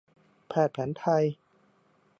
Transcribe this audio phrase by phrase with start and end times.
[0.49, 1.23] แพทย์แผนไทย